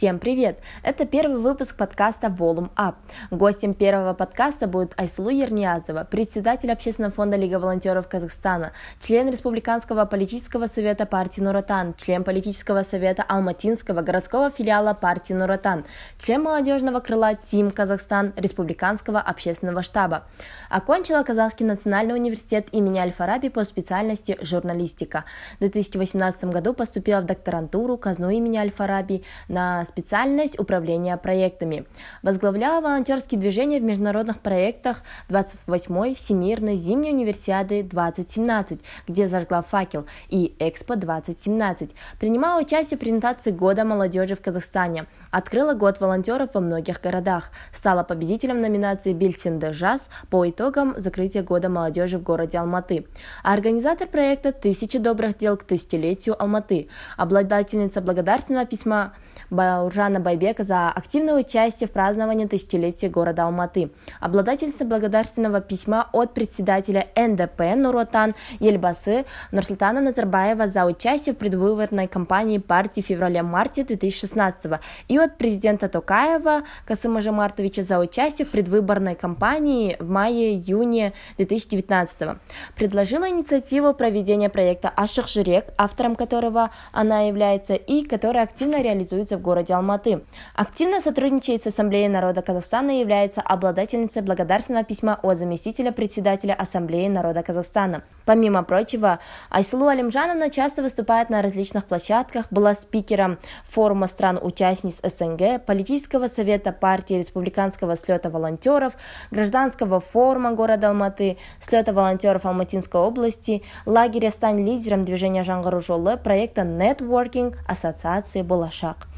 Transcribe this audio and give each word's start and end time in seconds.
Всем 0.00 0.18
привет! 0.18 0.60
Это 0.82 1.04
первый 1.04 1.36
выпуск 1.36 1.76
подкаста 1.76 2.28
Volume 2.28 2.70
Up. 2.74 2.94
Гостем 3.30 3.74
первого 3.74 4.14
подкаста 4.14 4.66
будет 4.66 4.98
Айсулу 4.98 5.28
Ерниязова, 5.28 6.08
председатель 6.10 6.72
Общественного 6.72 7.12
фонда 7.12 7.36
Лига 7.36 7.58
волонтеров 7.58 8.08
Казахстана, 8.08 8.72
член 8.98 9.28
Республиканского 9.28 10.06
политического 10.06 10.68
совета 10.68 11.04
партии 11.04 11.42
Нуратан, 11.42 11.92
член 11.98 12.24
политического 12.24 12.82
совета 12.82 13.22
Алматинского 13.28 14.00
городского 14.00 14.50
филиала 14.50 14.94
партии 14.94 15.34
Нуратан, 15.34 15.84
член 16.18 16.44
молодежного 16.44 17.00
крыла 17.00 17.34
Тим 17.34 17.70
Казахстан 17.70 18.32
Республиканского 18.36 19.20
общественного 19.20 19.82
штаба. 19.82 20.24
Окончила 20.70 21.22
Казахский 21.24 21.66
национальный 21.66 22.14
университет 22.14 22.68
имени 22.72 23.00
Аль-Фараби 23.00 23.50
по 23.50 23.64
специальности 23.64 24.38
журналистика. 24.40 25.26
В 25.56 25.58
2018 25.58 26.44
году 26.44 26.72
поступила 26.72 27.20
в 27.20 27.26
докторантуру 27.26 27.98
казну 27.98 28.30
имени 28.30 28.56
Аль-Фараби 28.56 29.24
на 29.48 29.84
специальность 29.90 30.58
управления 30.58 31.16
проектами. 31.16 31.84
Возглавляла 32.22 32.80
волонтерские 32.80 33.40
движения 33.40 33.80
в 33.80 33.82
международных 33.82 34.40
проектах 34.40 35.02
28-й 35.28 36.14
Всемирной 36.14 36.76
зимней 36.76 37.10
универсиады 37.12 37.82
2017, 37.82 38.80
где 39.08 39.26
зажгла 39.26 39.62
факел, 39.62 40.06
и 40.28 40.54
Экспо 40.60 40.94
2017. 40.94 41.90
Принимала 42.18 42.60
участие 42.60 42.96
в 42.96 43.00
презентации 43.00 43.50
Года 43.50 43.84
молодежи 43.84 44.36
в 44.36 44.40
Казахстане. 44.40 45.06
Открыла 45.30 45.74
год 45.74 46.00
волонтеров 46.00 46.50
во 46.54 46.60
многих 46.60 47.00
городах. 47.00 47.50
Стала 47.72 48.04
победителем 48.04 48.60
номинации 48.60 49.12
Бильсинде 49.12 49.72
Жаз 49.72 50.10
по 50.30 50.48
итогам 50.48 50.94
закрытия 50.96 51.42
Года 51.42 51.68
молодежи 51.68 52.18
в 52.18 52.22
городе 52.22 52.58
Алматы. 52.58 53.06
Организатор 53.42 54.06
проекта 54.06 54.52
«Тысячи 54.52 54.98
добрых 54.98 55.36
дел 55.36 55.56
к 55.56 55.64
тысячелетию 55.64 56.40
Алматы». 56.40 56.88
Обладательница 57.16 58.00
благодарственного 58.00 58.66
письма 58.66 59.14
Бауржана 59.50 60.20
Байбека 60.20 60.62
за 60.62 60.88
активное 60.90 61.34
участие 61.34 61.88
в 61.88 61.92
праздновании 61.92 62.46
тысячелетия 62.46 63.08
города 63.08 63.44
Алматы. 63.44 63.90
Обладательница 64.20 64.84
благодарственного 64.84 65.60
письма 65.60 66.08
от 66.12 66.34
председателя 66.34 67.08
НДП 67.16 67.60
Нуротан 67.76 68.34
Ельбасы 68.60 69.24
Нурсултана 69.50 70.00
Назарбаева 70.00 70.66
за 70.66 70.84
участие 70.84 71.34
в 71.34 71.38
предвыборной 71.38 72.06
кампании 72.06 72.58
партии 72.58 73.00
в 73.00 73.06
феврале-марте 73.06 73.84
2016 73.84 74.80
и 75.08 75.18
от 75.18 75.36
президента 75.36 75.88
Токаева 75.88 76.62
Касыма 76.86 77.20
Жамартовича 77.20 77.82
за 77.82 77.98
участие 77.98 78.46
в 78.46 78.50
предвыборной 78.50 79.16
кампании 79.16 79.96
в 79.98 80.08
мае-июне 80.08 81.12
2019 81.38 82.38
Предложила 82.76 83.28
инициативу 83.28 83.94
проведения 83.94 84.48
проекта 84.48 84.92
Жирек, 85.26 85.66
автором 85.76 86.14
которого 86.14 86.70
она 86.92 87.22
является 87.22 87.74
и 87.74 88.04
который 88.04 88.42
активно 88.42 88.82
реализуется 88.82 89.36
в 89.36 89.39
городе 89.40 89.74
Алматы. 89.74 90.22
Активно 90.54 91.00
сотрудничает 91.00 91.62
с 91.62 91.66
Ассамблеей 91.66 92.08
народа 92.08 92.42
Казахстана 92.42 92.92
и 92.92 93.00
является 93.00 93.40
обладательницей 93.40 94.22
благодарственного 94.22 94.84
письма 94.84 95.18
от 95.22 95.38
заместителя 95.38 95.92
председателя 95.92 96.54
Ассамблеи 96.54 97.08
народа 97.08 97.42
Казахстана. 97.42 98.02
Помимо 98.24 98.62
прочего, 98.62 99.18
Айсулу 99.50 99.88
Алимжановна 99.88 100.50
часто 100.50 100.82
выступает 100.82 101.30
на 101.30 101.42
различных 101.42 101.86
площадках, 101.86 102.46
была 102.50 102.74
спикером 102.74 103.38
форума 103.68 104.06
стран-участниц 104.06 105.00
СНГ, 105.02 105.64
политического 105.66 106.28
совета 106.28 106.72
партии 106.72 107.14
республиканского 107.14 107.96
слета 107.96 108.30
волонтеров, 108.30 108.94
гражданского 109.30 110.00
форума 110.00 110.52
города 110.52 110.90
Алматы, 110.90 111.38
слета 111.60 111.92
волонтеров 111.92 112.46
Алматинской 112.46 113.00
области, 113.00 113.62
лагеря 113.86 114.30
«Стань 114.30 114.64
лидером» 114.64 115.04
движения 115.04 115.42
Жангару 115.42 115.80
проекта 116.22 116.62
«Нетворкинг» 116.62 117.58
Ассоциации 117.66 118.42
«Булашак». 118.42 119.09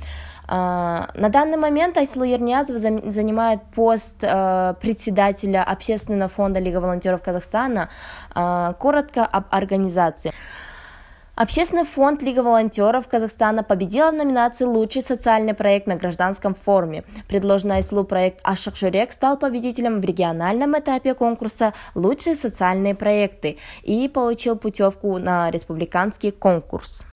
А, 0.55 1.09
на 1.15 1.31
данный 1.31 1.57
момент 1.57 1.97
Айсулу 1.97 2.27
Ерниязова 2.27 2.79
занимает 2.79 3.63
пост 3.75 4.17
э, 4.21 4.75
председателя 4.83 5.65
Общественного 5.65 6.29
фонда 6.29 6.61
Лига 6.61 6.77
волонтеров 6.77 7.23
Казахстана. 7.23 7.89
А, 8.35 8.75
коротко 8.75 9.25
об 9.25 9.47
организации. 9.49 10.35
Общественный 11.37 11.87
фонд 11.87 12.21
Лига 12.21 12.41
волонтеров 12.41 13.09
Казахстана 13.09 13.63
победила 13.63 14.11
в 14.11 14.15
номинации 14.15 14.67
«Лучший 14.67 15.01
социальный 15.01 15.55
проект 15.55 15.87
на 15.87 15.97
гражданском 15.97 16.55
форуме». 16.55 17.05
Предложенный 17.29 17.77
Айслу 17.77 18.05
проект 18.05 18.41
«Ашак 18.45 18.77
Журек» 18.77 19.13
стал 19.13 19.39
победителем 19.39 20.03
в 20.03 20.05
региональном 20.05 20.79
этапе 20.79 21.15
конкурса 21.15 21.73
«Лучшие 21.95 22.37
социальные 22.37 22.95
проекты» 22.95 23.57
и 23.83 24.07
получил 24.07 24.57
путевку 24.57 25.17
на 25.17 25.51
республиканский 25.51 26.31
конкурс. 26.31 27.07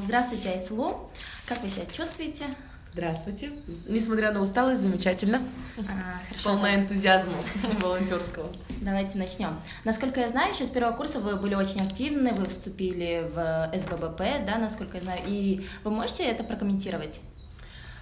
Здравствуйте, 0.00 0.50
Айслу. 0.50 1.08
Как 1.48 1.62
вы 1.62 1.68
себя 1.70 1.86
чувствуете? 1.86 2.44
Здравствуйте. 2.92 3.52
Несмотря 3.86 4.32
на 4.32 4.42
усталость, 4.42 4.82
замечательно. 4.82 5.40
А, 5.78 6.20
хорошо. 6.28 6.44
Полна 6.44 6.74
энтузиазма 6.74 7.32
волонтерского. 7.80 8.52
Давайте 8.82 9.16
начнем. 9.16 9.58
Насколько 9.84 10.20
я 10.20 10.28
знаю, 10.28 10.52
еще 10.52 10.66
с 10.66 10.70
первого 10.70 10.94
курса 10.94 11.20
вы 11.20 11.36
были 11.36 11.54
очень 11.54 11.80
активны, 11.80 12.34
вы 12.34 12.48
вступили 12.48 13.26
в 13.34 13.70
СББП, 13.74 14.44
да, 14.46 14.58
насколько 14.58 14.98
я 14.98 15.02
знаю, 15.02 15.22
и 15.26 15.66
вы 15.84 15.90
можете 15.90 16.24
это 16.24 16.44
прокомментировать? 16.44 17.22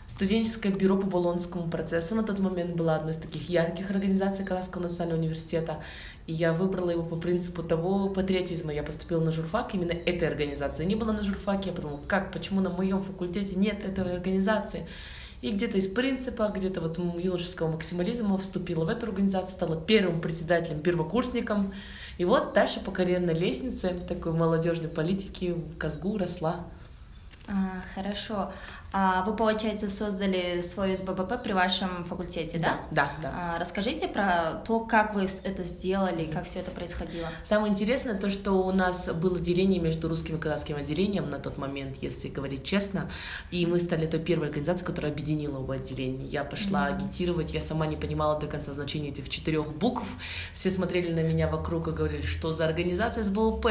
Студенческое 0.09 0.72
бюро 0.72 0.97
по 0.97 1.06
Болонскому 1.06 1.69
процессу 1.69 2.15
на 2.15 2.22
тот 2.22 2.39
момент 2.39 2.77
было 2.77 2.94
одной 2.94 3.12
из 3.12 3.19
таких 3.19 3.50
ярких 3.50 3.91
организаций 3.91 4.44
Казахского 4.44 4.84
национального 4.84 5.21
университета. 5.21 5.83
И 6.27 6.33
я 6.33 6.53
выбрала 6.53 6.91
его 6.91 7.03
по 7.03 7.17
принципу 7.17 7.62
того 7.62 8.09
патриотизма. 8.09 8.72
Я 8.72 8.83
поступила 8.83 9.21
на 9.21 9.33
журфак 9.33 9.75
именно 9.75 9.93
этой 9.93 10.28
организации. 10.28 10.84
Не 10.84 10.95
было 10.95 11.12
на 11.12 11.22
журфаке, 11.22 11.71
я 11.71 11.75
подумала, 11.75 12.00
как, 12.06 12.33
почему 12.33 12.61
на 12.61 12.71
моем 12.71 13.03
факультете 13.03 13.56
нет 13.56 13.84
этой 13.84 14.15
организации? 14.15 14.87
И 15.43 15.50
где-то 15.50 15.77
из 15.77 15.89
принципа, 15.89 16.50
где-то 16.55 16.81
вот 16.81 16.99
юношеского 16.99 17.69
максимализма 17.69 18.39
вступила 18.39 18.84
в 18.84 18.89
эту 18.89 19.06
организацию, 19.06 19.53
стала 19.53 19.81
первым 19.81 20.21
председателем, 20.21 20.81
первокурсником. 20.81 21.75
И 22.16 22.25
вот 22.25 22.55
дальше 22.55 22.81
по 22.81 22.91
карьерной 22.91 23.34
лестнице 23.34 23.95
такой 24.09 24.33
молодежной 24.33 24.89
политики 24.89 25.53
в 25.53 25.77
Казгу 25.77 26.16
росла. 26.16 26.65
А, 27.49 27.83
хорошо. 27.95 28.50
А 28.99 29.23
вы, 29.25 29.37
получается, 29.37 29.91
создали 29.91 30.62
свой 30.62 30.97
СББП 30.97 31.43
при 31.43 31.53
вашем 31.53 32.07
факультете, 32.07 32.59
да? 32.59 32.81
Да, 32.91 33.12
да. 33.21 33.31
А, 33.34 33.59
расскажите 33.59 34.09
про 34.09 34.62
то, 34.67 34.81
как 34.81 35.15
вы 35.15 35.27
это 35.43 35.65
сделали, 35.65 36.25
как 36.25 36.45
все 36.47 36.61
это 36.61 36.71
происходило. 36.71 37.27
Самое 37.45 37.71
интересное 37.71 38.15
то, 38.15 38.31
что 38.31 38.53
у 38.53 38.73
нас 38.73 39.11
было 39.12 39.39
деление 39.39 39.83
между 39.83 40.09
русским 40.09 40.37
и 40.37 40.39
казахским 40.39 40.77
отделением 40.77 41.29
на 41.29 41.39
тот 41.39 41.59
момент, 41.59 41.99
если 42.01 42.29
говорить 42.29 42.65
честно, 42.65 43.11
и 43.51 43.67
мы 43.67 43.81
стали 43.81 44.07
той 44.07 44.19
первой 44.19 44.47
организацией, 44.47 44.87
которая 44.87 45.13
объединила 45.13 45.59
оба 45.59 45.75
отделения. 45.75 46.25
Я 46.25 46.43
пошла 46.43 46.89
mm-hmm. 46.89 46.97
агитировать, 46.97 47.53
я 47.53 47.61
сама 47.61 47.87
не 47.87 47.97
понимала 47.97 48.41
до 48.41 48.47
конца 48.47 48.73
значения 48.73 49.11
этих 49.11 49.28
четырех 49.28 49.77
букв. 49.77 50.07
Все 50.55 50.71
смотрели 50.71 51.13
на 51.13 51.23
меня 51.23 51.49
вокруг 51.49 51.89
и 51.89 51.91
говорили, 51.91 52.25
что 52.25 52.51
за 52.53 52.65
организация 52.65 53.25
СБУП. 53.25 53.67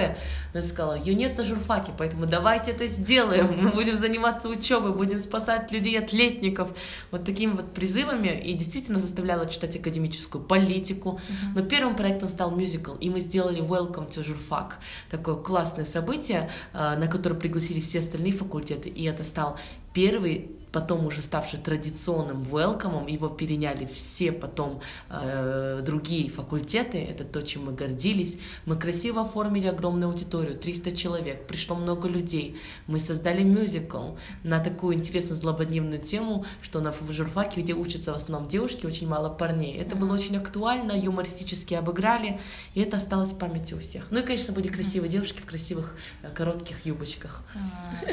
Но 0.54 0.60
я 0.60 0.62
сказала, 0.62 0.94
ее 0.94 1.16
нет 1.16 1.36
на 1.36 1.44
журфаке, 1.44 1.94
поэтому 1.98 2.28
давайте 2.28 2.70
это 2.70 2.86
сделаем. 2.86 3.60
Мы 3.60 3.72
будем 3.72 3.98
заниматься 3.98 4.50
учебой, 4.50 4.94
будем 4.94 5.15
будем 5.16 5.20
спасать 5.20 5.72
людей 5.72 5.98
от 6.00 6.14
летников. 6.14 6.74
Вот 7.12 7.24
такими 7.24 7.54
вот 7.54 7.74
призывами 7.74 8.42
и 8.44 8.54
действительно 8.54 9.00
заставляла 9.00 9.46
читать 9.48 9.76
академическую 9.76 10.44
политику. 10.44 11.20
Но 11.56 11.64
первым 11.64 11.96
проектом 11.96 12.30
стал 12.30 12.52
мюзикл, 12.52 12.96
и 12.96 13.10
мы 13.10 13.20
сделали 13.20 13.62
Welcome 13.62 14.10
to 14.10 14.24
Журфак. 14.24 14.80
Такое 15.10 15.36
классное 15.36 15.86
событие, 15.86 16.50
э, 16.74 16.96
на 16.98 17.08
которое 17.08 17.36
пригласили 17.36 17.80
все 17.80 18.00
остальные 18.00 18.34
факультеты, 18.34 18.90
и 18.90 19.04
это 19.06 19.24
стал 19.24 19.58
первый 19.94 20.52
потом 20.76 21.06
уже 21.06 21.22
ставший 21.22 21.58
традиционным 21.58 22.44
welcome, 22.44 23.10
его 23.10 23.30
переняли 23.30 23.86
все 23.86 24.34
потом 24.34 24.82
э, 25.10 25.82
другие 25.86 26.30
факультеты, 26.30 26.98
это 26.98 27.24
то, 27.24 27.42
чем 27.42 27.68
мы 27.68 27.72
гордились. 27.72 28.38
Мы 28.66 28.76
красиво 28.76 29.22
оформили 29.22 29.68
огромную 29.68 30.12
аудиторию, 30.12 30.58
300 30.58 30.92
человек, 30.92 31.48
пришло 31.48 31.78
много 31.78 32.10
людей. 32.10 32.60
Мы 32.88 33.00
создали 33.00 33.42
мюзикл 33.42 34.16
на 34.44 34.60
такую 34.60 34.96
интересную 34.96 35.38
злободневную 35.38 36.02
тему, 36.02 36.46
что 36.62 36.82
на 36.82 36.94
журфаке, 37.10 37.62
где 37.62 37.74
учатся 37.74 38.12
в 38.12 38.16
основном 38.18 38.50
девушки, 38.50 38.86
очень 38.86 39.08
мало 39.08 39.30
парней. 39.30 39.78
Это 39.78 39.96
было 39.96 40.14
очень 40.14 40.36
актуально, 40.36 40.92
юмористически 40.92 41.74
обыграли, 41.76 42.42
и 42.74 42.82
это 42.82 42.98
осталось 42.98 43.32
в 43.32 43.38
памяти 43.38 43.76
у 43.76 43.80
всех. 43.80 44.08
Ну 44.12 44.20
и, 44.20 44.24
конечно, 44.24 44.54
были 44.54 44.68
красивые 44.68 45.10
девушки 45.10 45.40
в 45.40 45.46
красивых 45.46 45.96
э, 46.22 46.30
коротких 46.32 46.86
юбочках. 46.86 47.44
А, 47.56 48.06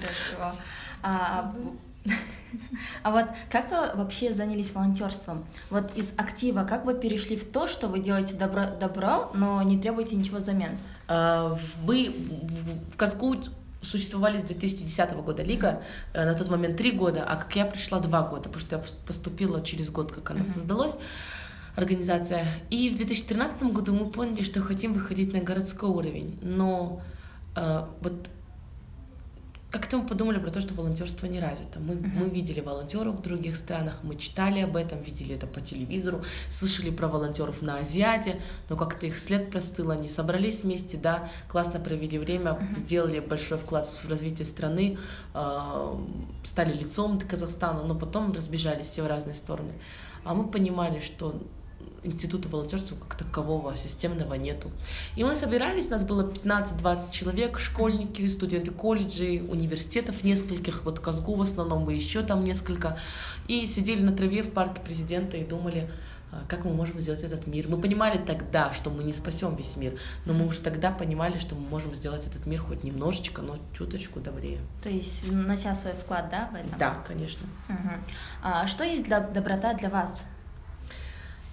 хорошо. 0.00 0.56
А, 1.02 1.54
а 3.02 3.10
вот 3.10 3.26
как 3.50 3.70
вы 3.70 4.02
вообще 4.02 4.32
занялись 4.32 4.72
волонтерством? 4.72 5.44
Вот 5.70 5.96
из 5.96 6.12
актива, 6.16 6.64
как 6.64 6.84
вы 6.84 6.94
перешли 6.94 7.36
в 7.36 7.44
то, 7.44 7.68
что 7.68 7.88
вы 7.88 8.00
делаете 8.00 8.34
добро, 8.34 8.66
добро 8.78 9.30
но 9.34 9.62
не 9.62 9.78
требуете 9.78 10.16
ничего 10.16 10.38
взамен? 10.38 10.78
А, 11.08 11.58
мы 11.84 12.14
в 12.92 12.96
Казгу 12.96 13.36
существовали 13.82 14.38
с 14.38 14.42
2010 14.42 15.12
года 15.22 15.42
Лига, 15.42 15.82
э, 16.14 16.24
на 16.24 16.34
тот 16.34 16.48
момент 16.48 16.76
три 16.78 16.90
года, 16.90 17.24
а 17.24 17.36
как 17.36 17.54
я 17.54 17.66
пришла 17.66 18.00
два 18.00 18.22
года, 18.22 18.44
потому 18.44 18.60
что 18.60 18.76
я 18.76 18.82
поступила 19.06 19.62
через 19.62 19.90
год, 19.90 20.10
как 20.10 20.30
она 20.30 20.40
uh-huh. 20.40 20.46
создалась 20.46 20.98
организация. 21.76 22.46
И 22.70 22.88
в 22.90 22.96
2013 22.96 23.64
году 23.64 23.94
мы 23.94 24.10
поняли, 24.10 24.42
что 24.42 24.60
хотим 24.60 24.94
выходить 24.94 25.32
на 25.32 25.40
городской 25.40 25.90
уровень. 25.90 26.38
Но 26.40 27.02
э, 27.56 27.84
вот 28.00 28.14
как-то 29.74 29.98
мы 29.98 30.06
подумали 30.06 30.38
про 30.38 30.52
то, 30.52 30.60
что 30.60 30.72
волонтерство 30.72 31.26
не 31.26 31.40
развито. 31.40 31.80
Мы, 31.80 31.94
uh-huh. 31.94 32.10
мы 32.14 32.28
видели 32.28 32.60
волонтеров 32.60 33.16
в 33.16 33.22
других 33.22 33.56
странах, 33.56 33.98
мы 34.04 34.14
читали 34.14 34.60
об 34.60 34.76
этом, 34.76 35.02
видели 35.02 35.34
это 35.34 35.48
по 35.48 35.60
телевизору, 35.60 36.22
слышали 36.48 36.90
про 36.90 37.08
волонтеров 37.08 37.60
на 37.60 37.78
Азиате, 37.78 38.40
но 38.68 38.76
как-то 38.76 39.06
их 39.06 39.18
след 39.18 39.50
простыл, 39.50 39.90
они 39.90 40.08
собрались 40.08 40.62
вместе, 40.62 40.96
да, 40.96 41.28
классно 41.48 41.80
провели 41.80 42.18
время, 42.18 42.52
uh-huh. 42.52 42.78
сделали 42.78 43.18
большой 43.18 43.58
вклад 43.58 43.86
в 43.86 44.08
развитие 44.08 44.46
страны, 44.46 44.96
э, 45.34 45.98
стали 46.44 46.72
лицом 46.72 47.18
Казахстана, 47.18 47.82
но 47.82 47.96
потом 47.96 48.32
разбежались 48.32 48.86
все 48.86 49.02
в 49.02 49.08
разные 49.08 49.34
стороны. 49.34 49.72
А 50.22 50.34
мы 50.34 50.48
понимали, 50.48 51.00
что 51.00 51.42
института 52.04 52.48
волонтерства 52.48 52.96
как 52.96 53.16
такового 53.16 53.74
системного 53.74 54.34
нету. 54.34 54.70
И 55.16 55.24
мы 55.24 55.34
собирались, 55.34 55.88
нас 55.88 56.04
было 56.04 56.30
15-20 56.30 57.12
человек, 57.12 57.58
школьники, 57.58 58.26
студенты 58.28 58.70
колледжей, 58.70 59.40
университетов 59.40 60.22
нескольких, 60.22 60.84
вот 60.84 61.00
Казгу 61.00 61.34
в 61.34 61.42
основном, 61.42 61.90
и 61.90 61.94
еще 61.94 62.22
там 62.22 62.44
несколько, 62.44 62.98
и 63.48 63.66
сидели 63.66 64.02
на 64.02 64.12
траве 64.12 64.42
в 64.42 64.50
парке 64.50 64.80
президента 64.80 65.36
и 65.36 65.44
думали, 65.44 65.90
а, 66.34 66.44
как 66.48 66.64
мы 66.64 66.72
можем 66.72 67.00
сделать 67.00 67.22
этот 67.22 67.46
мир. 67.46 67.68
Мы 67.68 67.80
понимали 67.80 68.18
тогда, 68.18 68.72
что 68.72 68.90
мы 68.90 69.04
не 69.04 69.12
спасем 69.12 69.54
весь 69.54 69.76
мир, 69.76 69.98
но 70.26 70.34
мы 70.34 70.46
уже 70.46 70.60
тогда 70.60 70.90
понимали, 70.90 71.38
что 71.38 71.54
мы 71.54 71.68
можем 71.68 71.94
сделать 71.94 72.26
этот 72.26 72.46
мир 72.46 72.60
хоть 72.60 72.84
немножечко, 72.84 73.42
но 73.42 73.56
чуточку 73.72 74.20
добрее. 74.20 74.58
То 74.82 74.88
есть 74.88 75.24
внося 75.24 75.74
свой 75.74 75.94
вклад, 75.94 76.28
да, 76.30 76.50
в 76.52 76.54
этом? 76.54 76.78
Да, 76.78 77.02
конечно. 77.06 77.46
Угу. 77.68 77.90
А 78.42 78.66
что 78.66 78.84
есть 78.84 79.04
для, 79.04 79.20
доброта 79.20 79.74
для 79.74 79.88
вас? 79.88 80.24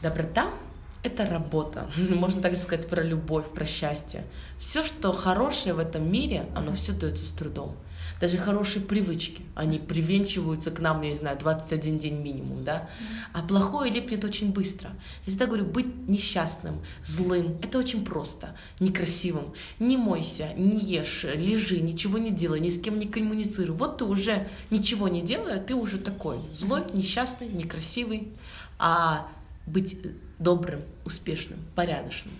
Доброта— 0.02 0.52
это 1.04 1.26
работа. 1.26 1.90
Можно 2.10 2.42
также 2.42 2.60
сказать 2.60 2.88
про 2.88 3.04
любовь, 3.04 3.52
про 3.54 3.66
счастье. 3.66 4.24
Все, 4.58 4.84
что 4.84 5.12
хорошее 5.12 5.74
в 5.76 5.80
этом 5.80 6.12
мире, 6.12 6.46
оно 6.56 6.74
все 6.74 6.94
дается 6.94 7.26
с 7.26 7.32
трудом. 7.32 7.76
Даже 8.20 8.38
хорошие 8.38 8.84
привычки, 8.84 9.44
они 9.56 9.80
привенчиваются 9.80 10.70
к 10.70 10.80
нам, 10.80 11.02
я 11.02 11.10
не 11.10 11.16
знаю, 11.16 11.38
21 11.40 12.00
день 12.00 12.16
минимум, 12.22 12.64
да? 12.64 12.88
А 13.34 13.42
плохое 13.42 13.92
липнет 13.92 14.24
очень 14.24 14.52
быстро. 14.52 14.92
Я 15.26 15.30
всегда 15.30 15.48
говорю, 15.48 15.66
быть 15.66 16.08
несчастным, 16.08 16.84
злым, 17.04 17.58
это 17.64 17.80
очень 17.80 18.06
просто, 18.06 18.56
некрасивым. 18.80 19.54
Не 19.80 19.98
мойся, 19.98 20.50
не 20.56 20.80
ешь, 20.80 21.24
лежи, 21.24 21.80
ничего 21.80 22.18
не 22.18 22.32
делай, 22.32 22.60
ни 22.60 22.70
с 22.70 22.80
кем 22.80 23.00
не 23.00 23.08
коммуницируй. 23.08 23.76
Вот 23.76 24.00
ты 24.00 24.06
уже 24.06 24.48
ничего 24.70 25.08
не 25.08 25.22
делая, 25.22 25.60
ты 25.60 25.74
уже 25.74 25.98
такой 25.98 26.38
злой, 26.54 26.84
несчастный, 26.94 27.48
некрасивый. 27.48 28.34
А 28.78 29.28
быть 29.66 29.94
э, 29.94 30.10
добрым, 30.40 30.82
успешным, 31.06 31.60
порядочным, 31.76 32.34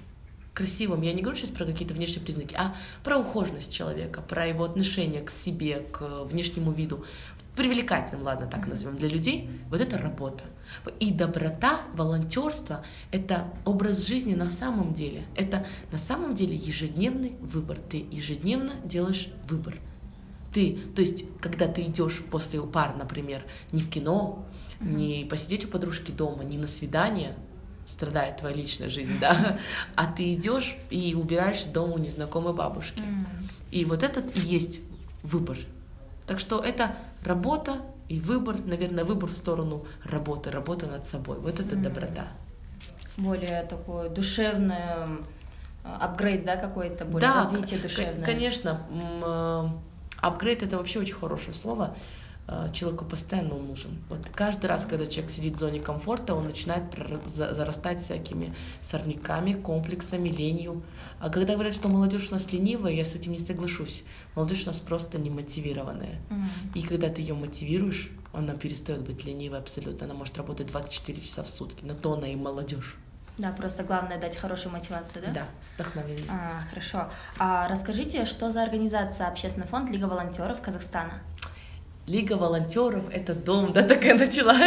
красивым. 0.54 1.02
Я 1.02 1.14
не 1.14 1.22
говорю 1.22 1.38
сейчас 1.38 1.52
про 1.52 1.66
какие-то 1.66 1.94
внешние 1.94 2.24
признаки, 2.24 2.56
а 2.58 2.76
про 3.04 3.18
ухоженность 3.18 3.74
человека, 3.74 4.22
про 4.22 4.46
его 4.46 4.64
отношение 4.64 5.22
к 5.22 5.30
себе, 5.30 5.86
к 5.92 6.24
внешнему 6.26 6.72
виду. 6.72 7.06
Привлекательным, 7.56 8.24
ладно, 8.24 8.48
так 8.48 8.68
назовем, 8.68 8.98
для 8.98 9.10
людей. 9.10 9.50
Вот 9.70 9.82
это 9.82 9.98
работа. 9.98 10.46
И 11.00 11.12
доброта, 11.12 11.82
волонтерство— 11.96 12.84
это 13.12 13.54
образ 13.66 14.08
жизни 14.08 14.36
на 14.36 14.50
самом 14.52 14.94
деле. 14.94 15.24
Это 15.36 15.66
на 15.92 15.98
самом 15.98 16.34
деле 16.34 16.56
ежедневный 16.56 17.36
выбор. 17.42 17.78
Ты 17.78 18.06
ежедневно 18.10 18.76
делаешь 18.86 19.28
выбор. 19.50 19.78
Ты, 20.54 20.80
то 20.96 21.02
есть, 21.02 21.26
когда 21.40 21.68
ты 21.68 21.84
идешь 21.84 22.22
после 22.30 22.62
пар, 22.62 22.96
например, 22.98 23.44
не 23.72 23.82
в 23.82 23.90
кино, 23.90 24.46
не 24.82 25.26
посидеть 25.26 25.66
у 25.66 25.68
подружки 25.68 26.12
дома, 26.12 26.44
не 26.44 26.58
на 26.58 26.68
свидание, 26.68 27.36
страдает 27.86 28.38
твоя 28.38 28.56
личная 28.56 28.90
жизнь, 28.90 29.20
да, 29.20 29.60
а 29.96 30.06
ты 30.08 30.34
идешь 30.34 30.76
и 30.90 31.16
убираешь 31.16 31.64
дом 31.64 31.94
у 31.94 31.98
незнакомой 31.98 32.54
бабушки. 32.54 33.02
И 33.72 33.86
вот 33.86 34.04
этот 34.04 34.36
и 34.36 34.40
есть 34.40 34.82
выбор. 35.24 35.58
Так 36.28 36.40
что 36.40 36.60
это 36.60 36.96
работа 37.24 37.78
и 38.10 38.20
выбор, 38.20 38.60
наверное, 38.66 39.06
выбор 39.06 39.30
в 39.30 39.34
сторону 39.34 39.86
работы, 40.04 40.52
работа 40.52 40.88
над 40.88 41.08
собой. 41.08 41.40
Вот 41.40 41.60
это 41.60 41.76
доброта. 41.76 42.28
Более 43.18 43.64
такое 43.64 44.10
душевное 44.10 45.08
апгрейд, 45.84 46.46
да, 46.46 46.58
какой-то, 46.58 47.06
более 47.06 47.30
да, 47.30 47.44
развитие 47.44 47.80
душевное. 47.80 48.24
конечно. 48.24 48.82
Э, 49.24 49.68
апгрейд— 50.18 50.64
это 50.64 50.78
вообще 50.78 51.00
очень 51.00 51.16
хорошее 51.16 51.54
слово. 51.54 51.96
Э, 52.48 52.68
человеку 52.74 53.06
постоянно 53.06 53.56
он 53.56 53.68
нужен. 53.68 53.92
Вот 54.10 54.20
каждый 54.34 54.66
раз, 54.66 54.86
когда 54.86 55.06
человек 55.06 55.32
сидит 55.32 55.56
в 55.56 55.58
зоне 55.58 55.80
комфорта, 55.80 56.34
он 56.36 56.46
начинает 56.46 56.84
зарастать 57.26 58.00
всякими 58.00 58.54
сорняками, 58.82 59.54
комплексами, 59.54 60.30
ленью. 60.30 60.84
А 61.20 61.30
когда 61.30 61.54
говорят, 61.54 61.74
что 61.74 61.88
молодежь 61.88 62.30
у 62.30 62.34
нас 62.34 62.52
ленивая, 62.52 62.92
я 62.92 63.06
с 63.06 63.16
этим 63.16 63.32
не 63.32 63.40
соглашусь. 63.40 64.04
Молодежь 64.36 64.64
у 64.64 64.68
нас 64.68 64.80
просто 64.80 65.20
немотивированная. 65.20 66.20
Mm. 66.30 66.46
И 66.76 66.82
когда 66.82 67.10
ты 67.10 67.22
ее 67.22 67.36
мотивируешь, 67.36 68.10
она 68.34 68.54
перестает 68.56 69.02
быть 69.02 69.26
ленивой 69.26 69.60
абсолютно. 69.60 70.06
Она 70.06 70.16
может 70.16 70.38
работать 70.38 70.68
24 70.68 71.22
часа 71.22 71.44
в 71.44 71.50
сутки. 71.50 71.86
На 71.86 71.94
то 71.94 72.14
она 72.14 72.28
и 72.28 72.36
молодежь. 72.36 72.98
Да, 73.38 73.52
просто 73.52 73.84
главное 73.84 74.20
дать 74.20 74.36
хорошую 74.36 74.74
мотивацию, 74.74 75.24
да? 75.26 75.32
Да, 75.32 75.46
вдохновение. 75.76 76.26
А, 76.30 76.64
хорошо. 76.70 77.10
А 77.40 77.68
расскажите, 77.68 78.26
что 78.26 78.52
за 78.52 78.62
организация 78.62 79.28
Общественный 79.28 79.68
фонд 79.68 79.90
Лига 79.90 80.06
волонтеров 80.06 80.62
Казахстана? 80.62 81.22
Лига 82.08 82.34
волонтеров— 82.34 83.10
это 83.12 83.34
дом, 83.34 83.72
да, 83.74 83.84
такая 83.84 84.16
начала 84.18 84.58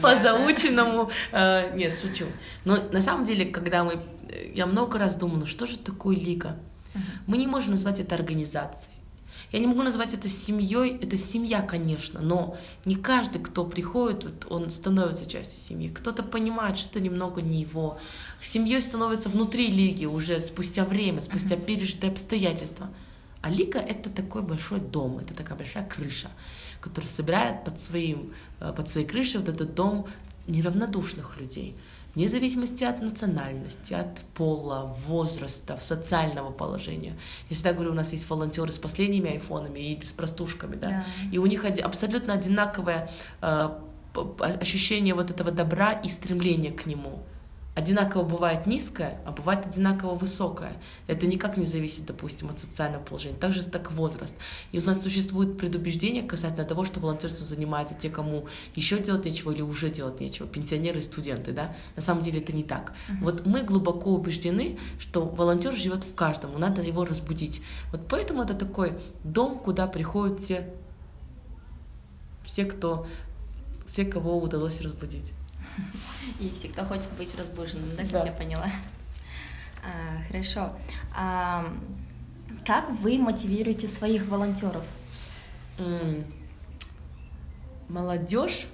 по 0.00 0.14
заученному. 0.14 1.10
А, 1.32 1.70
нет, 1.74 1.98
шучу. 2.00 2.26
Но 2.64 2.78
на 2.92 3.00
самом 3.00 3.24
деле, 3.24 3.46
когда 3.46 3.84
мы... 3.84 4.00
Я 4.54 4.66
много 4.66 4.98
раз 4.98 5.16
думала, 5.16 5.40
ну 5.40 5.46
что 5.46 5.66
же 5.66 5.78
такое 5.78 6.16
лига? 6.16 6.56
Мы 7.26 7.36
не 7.36 7.46
можем 7.46 7.72
назвать 7.72 8.00
это 8.00 8.14
организацией. 8.14 8.94
Я 9.50 9.58
не 9.58 9.66
могу 9.66 9.82
назвать 9.82 10.14
это 10.14 10.28
семьей, 10.28 10.98
это 11.00 11.18
семья, 11.18 11.60
конечно, 11.60 12.20
но 12.20 12.56
не 12.86 12.96
каждый, 12.96 13.42
кто 13.42 13.66
приходит, 13.66 14.24
вот, 14.24 14.46
он 14.50 14.70
становится 14.70 15.28
частью 15.28 15.58
семьи. 15.58 15.88
Кто-то 15.88 16.22
понимает, 16.22 16.78
что 16.78 16.90
это 16.90 17.00
немного 17.00 17.42
не 17.42 17.60
его. 17.60 17.98
Семьей 18.40 18.80
становится 18.80 19.28
внутри 19.28 19.66
лиги 19.66 20.06
уже 20.06 20.40
спустя 20.40 20.84
время, 20.84 21.20
спустя 21.20 21.56
пережитые 21.56 22.12
обстоятельства. 22.12 22.88
А 23.42 23.50
лига— 23.50 23.78
это 23.80 24.08
такой 24.08 24.42
большой 24.42 24.80
дом, 24.80 25.18
это 25.18 25.34
такая 25.34 25.58
большая 25.58 25.84
крыша, 25.84 26.28
которая 26.80 27.10
собирает 27.10 27.64
под, 27.64 27.80
своим, 27.80 28.32
э, 28.60 28.72
под 28.72 28.88
своей 28.88 29.06
крышей 29.06 29.40
вот 29.40 29.48
этот 29.48 29.74
дом 29.74 30.06
неравнодушных 30.46 31.36
людей, 31.40 31.76
вне 32.14 32.28
зависимости 32.28 32.84
от 32.84 33.02
национальности, 33.02 33.94
от 33.94 34.20
пола, 34.34 34.94
возраста, 35.06 35.78
социального 35.80 36.52
положения. 36.52 37.16
Я 37.50 37.54
всегда 37.54 37.72
говорю, 37.72 37.90
у 37.90 37.94
нас 37.94 38.12
есть 38.12 38.30
волонтеры 38.30 38.70
с 38.70 38.78
последними 38.78 39.30
айфонами 39.30 39.80
и 39.80 40.00
с 40.04 40.12
простушками, 40.12 40.76
да, 40.76 40.88
да. 40.88 41.04
и 41.32 41.38
у 41.38 41.46
них 41.46 41.64
абсолютно 41.64 42.34
одинаковое 42.34 43.10
э, 43.40 43.70
ощущение 44.38 45.14
вот 45.14 45.30
этого 45.30 45.50
добра 45.50 45.92
и 45.92 46.08
стремления 46.08 46.70
к 46.70 46.86
нему 46.86 47.24
одинаково 47.74 48.22
бывает 48.22 48.66
низкое, 48.66 49.20
а 49.24 49.32
бывает 49.32 49.66
одинаково 49.66 50.14
высокое. 50.14 50.74
Это 51.06 51.26
никак 51.26 51.56
не 51.56 51.64
зависит, 51.64 52.04
допустим, 52.04 52.50
от 52.50 52.58
социального 52.58 53.02
положения. 53.02 53.36
Также 53.36 53.64
так 53.64 53.92
возраст. 53.92 54.34
И 54.72 54.78
у 54.78 54.84
нас 54.84 55.02
существует 55.02 55.56
предубеждение 55.56 56.22
касательно 56.22 56.64
того, 56.64 56.84
что 56.84 57.00
волонтерством 57.00 57.48
занимаются 57.48 57.94
те, 57.94 58.10
кому 58.10 58.46
еще 58.74 58.98
делать 58.98 59.24
нечего 59.24 59.52
или 59.52 59.62
уже 59.62 59.90
делать 59.90 60.20
нечего, 60.20 60.46
пенсионеры 60.46 60.98
и 60.98 61.02
студенты, 61.02 61.52
да? 61.52 61.74
На 61.96 62.02
самом 62.02 62.22
деле 62.22 62.40
это 62.40 62.52
не 62.52 62.62
так. 62.62 62.92
Uh-huh. 63.08 63.14
Вот 63.22 63.46
мы 63.46 63.62
глубоко 63.62 64.12
убеждены, 64.12 64.78
что 64.98 65.24
волонтер 65.24 65.74
живет 65.74 66.04
в 66.04 66.14
каждом, 66.14 66.58
надо 66.58 66.82
его 66.82 67.04
разбудить. 67.04 67.62
Вот 67.90 68.02
поэтому 68.08 68.42
это 68.42 68.54
такой 68.54 68.98
дом, 69.24 69.58
куда 69.58 69.86
приходят 69.86 70.40
все, 70.40 70.68
все, 72.44 72.64
кто, 72.64 73.06
все, 73.86 74.04
кого 74.04 74.38
удалось 74.38 74.80
разбудить. 74.82 75.32
И 76.40 76.50
всегда 76.50 76.84
хочет 76.84 77.10
быть 77.12 77.34
разбуженным, 77.36 77.90
да, 77.96 78.02
как 78.02 78.12
да. 78.12 78.24
я 78.26 78.32
поняла. 78.32 78.70
А, 79.84 80.22
хорошо. 80.28 80.72
А, 81.14 81.72
как 82.64 82.90
вы 82.90 83.18
мотивируете 83.18 83.88
своих 83.88 84.28
волонтеров? 84.28 84.84
Молодежь 87.88 88.66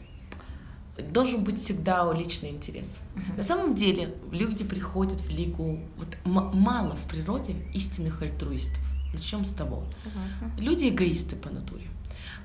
должен 1.11 1.45
быть 1.45 1.62
всегда 1.62 2.12
личный 2.12 2.50
интерес. 2.50 3.02
Uh-huh. 3.14 3.37
На 3.37 3.43
самом 3.43 3.75
деле 3.75 4.14
люди 4.31 4.64
приходят 4.64 5.21
в 5.21 5.31
лигу, 5.31 5.81
вот 5.97 6.17
мало 6.25 6.97
в 6.97 7.09
природе 7.09 7.55
истинных 7.73 8.21
альтруистов. 8.23 8.83
Начнем 9.12 9.45
с 9.45 9.50
того. 9.50 9.85
Согласна. 10.05 10.50
Люди 10.59 10.88
эгоисты 10.88 11.37
по 11.37 11.50
натуре. 11.50 11.85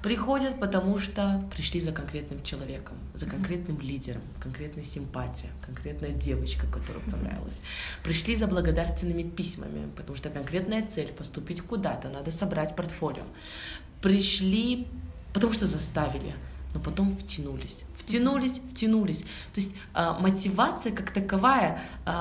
Приходят, 0.03 0.59
потому 0.59 0.99
что 0.99 1.49
пришли 1.55 1.79
за 1.79 1.93
конкретным 1.93 2.43
человеком, 2.43 2.97
за 3.13 3.25
конкретным 3.25 3.79
лидером, 3.79 4.21
конкретной 4.41 4.83
симпатией, 4.83 5.49
конкретная 5.65 6.11
девочка, 6.11 6.67
которая 6.67 7.01
понравилась. 7.09 7.61
Пришли 8.03 8.35
за 8.35 8.47
благодарственными 8.47 9.23
письмами, 9.23 9.89
потому 9.95 10.17
что 10.17 10.29
конкретная 10.29 10.85
цель— 10.85 11.07
поступить 11.17 11.61
куда-то, 11.61 12.09
надо 12.09 12.31
собрать 12.31 12.75
портфолио. 12.75 13.23
Пришли, 14.01 14.87
потому 15.33 15.53
что 15.53 15.67
заставили, 15.67 16.35
но 16.73 16.81
потом 16.81 17.09
втянулись, 17.09 17.85
втянулись, 17.95 18.59
втянулись. 18.71 19.21
То 19.53 19.61
есть 19.61 19.73
э, 19.93 20.15
мотивация 20.19 20.91
как 20.91 21.11
таковая, 21.11 21.81
э, 22.05 22.11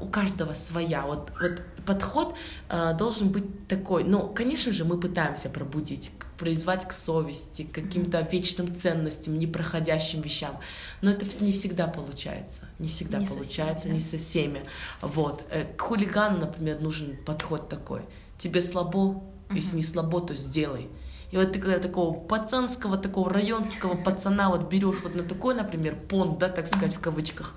у 0.00 0.06
каждого 0.06 0.52
своя. 0.52 1.02
Вот, 1.02 1.30
вот 1.40 1.62
подход 1.84 2.34
э, 2.68 2.94
должен 2.98 3.28
быть 3.28 3.68
такой. 3.68 4.04
Ну, 4.04 4.28
конечно 4.28 4.72
же, 4.72 4.84
мы 4.84 4.98
пытаемся 4.98 5.48
пробудить, 5.48 6.10
призвать 6.38 6.86
к 6.86 6.92
совести, 6.92 7.62
к 7.62 7.72
каким-то 7.72 8.20
вечным 8.20 8.74
ценностям, 8.74 9.38
непроходящим 9.38 10.20
вещам. 10.20 10.58
Но 11.00 11.10
это 11.10 11.26
не 11.44 11.52
всегда 11.52 11.86
получается. 11.86 12.62
Не 12.78 12.88
всегда 12.88 13.18
не 13.18 13.26
получается, 13.26 13.88
всеми, 13.88 13.92
да? 13.92 13.94
не 13.94 14.00
со 14.00 14.18
всеми. 14.18 14.62
Вот. 15.00 15.44
Э, 15.50 15.64
к 15.64 15.80
хулигану, 15.80 16.38
например, 16.38 16.80
нужен 16.80 17.16
подход 17.24 17.68
такой. 17.68 18.02
Тебе 18.38 18.60
слабо, 18.60 19.22
если 19.50 19.76
не 19.76 19.82
слабо, 19.82 20.20
то 20.20 20.34
сделай. 20.34 20.88
И 21.30 21.36
вот 21.36 21.52
ты 21.52 21.58
когда 21.58 21.78
такого 21.78 22.18
пацанского, 22.18 22.96
такого 22.96 23.32
районского 23.32 23.96
пацана 23.96 24.48
вот 24.48 24.68
берешь 24.68 25.00
вот 25.02 25.14
на 25.14 25.22
такой, 25.22 25.54
например, 25.54 25.96
понт, 26.08 26.38
да, 26.38 26.48
так 26.48 26.66
сказать, 26.66 26.94
в 26.94 27.00
кавычках, 27.00 27.54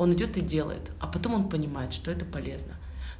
он 0.00 0.14
идет 0.14 0.38
и 0.38 0.40
делает, 0.40 0.90
а 0.98 1.06
потом 1.06 1.34
он 1.34 1.48
понимает, 1.50 1.92
что 1.92 2.10
это 2.10 2.24
полезно. 2.24 2.72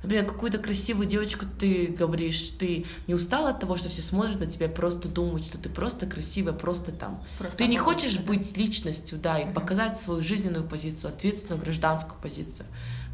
Например, 0.03 0.25
какую-то 0.25 0.57
красивую 0.57 1.07
девочку 1.07 1.45
ты 1.59 1.89
говоришь, 1.89 2.55
ты 2.59 2.87
не 3.07 3.13
устала 3.13 3.51
от 3.51 3.61
того, 3.61 3.77
что 3.77 3.91
все 3.91 4.01
смотрят 4.01 4.41
на 4.41 4.47
тебя, 4.47 4.67
просто 4.67 5.09
думают, 5.09 5.45
что 5.45 5.59
ты 5.59 5.69
просто 5.69 6.07
красивая, 6.07 6.55
просто 6.55 6.91
там. 6.91 7.23
Просто 7.37 7.59
ты 7.59 7.67
не 7.67 7.77
хочешь 7.77 8.19
быть 8.19 8.57
личностью, 8.57 9.19
да, 9.19 9.39
и 9.39 9.45
uh-huh. 9.45 9.53
показать 9.53 10.01
свою 10.01 10.23
жизненную 10.23 10.67
позицию, 10.67 11.11
ответственную 11.11 11.63
гражданскую 11.63 12.19
позицию 12.19 12.67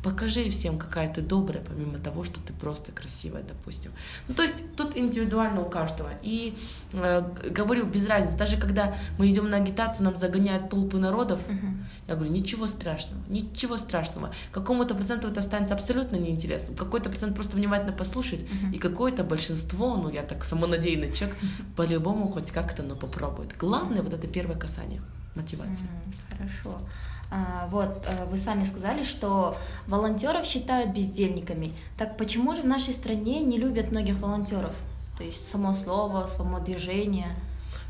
покажи 0.02 0.50
всем, 0.50 0.78
какая 0.78 1.12
ты 1.12 1.20
добрая, 1.20 1.62
помимо 1.62 1.98
того, 1.98 2.24
что 2.24 2.40
ты 2.40 2.52
просто 2.52 2.92
красивая, 2.92 3.42
допустим. 3.42 3.90
Ну, 4.28 4.34
то 4.34 4.42
есть 4.42 4.64
тут 4.76 4.96
индивидуально 4.96 5.62
у 5.62 5.68
каждого. 5.68 6.10
И 6.22 6.56
э, 6.92 7.22
говорю, 7.50 7.86
без 7.86 8.06
разницы, 8.06 8.36
даже 8.36 8.56
когда 8.56 8.94
мы 9.18 9.28
идем 9.28 9.50
на 9.50 9.56
агитацию, 9.56 10.04
нам 10.04 10.16
загоняют 10.16 10.70
толпы 10.70 10.98
народов, 10.98 11.40
uh-huh. 11.48 11.84
я 12.08 12.14
говорю, 12.14 12.32
ничего 12.32 12.66
страшного, 12.66 13.20
ничего 13.28 13.76
страшного. 13.76 14.32
Какому-то 14.52 14.94
проценту 14.94 15.28
это 15.28 15.40
останется 15.40 15.74
абсолютно 15.74 16.16
неинтересным, 16.16 16.76
какой-то 16.76 17.10
процент 17.10 17.34
просто 17.34 17.56
внимательно 17.56 17.92
послушает, 17.92 18.42
uh-huh. 18.42 18.74
и 18.74 18.78
какое-то 18.78 19.24
большинство, 19.24 19.96
ну, 19.96 20.08
я 20.08 20.22
так 20.22 20.44
самонадеянный 20.44 21.12
человек, 21.12 21.36
uh-huh. 21.36 21.74
по-любому 21.76 22.28
хоть 22.28 22.50
как-то, 22.50 22.82
но 22.82 22.94
попробует. 22.94 23.56
Главное 23.58 24.02
вот 24.02 24.12
это 24.12 24.26
первое 24.28 24.56
касание, 24.56 25.02
мотивация. 25.34 25.88
Uh-huh. 25.88 26.36
Хорошо. 26.36 26.80
А, 27.30 27.68
вот, 27.70 28.04
э, 28.06 28.24
вы 28.26 28.38
сами 28.38 28.62
сказали, 28.62 29.02
что 29.02 29.56
волонтеров 29.86 30.44
считают 30.44 30.90
бездельниками. 30.92 31.72
Так 31.96 32.16
почему 32.16 32.54
же 32.54 32.62
в 32.62 32.66
нашей 32.66 32.94
стране 32.94 33.40
не 33.40 33.58
любят 33.58 33.90
многих 33.90 34.20
волонтеров? 34.20 34.74
То 35.18 35.24
есть 35.24 35.48
само 35.48 35.72
слово, 35.72 36.26
само 36.26 36.60
движение. 36.60 37.34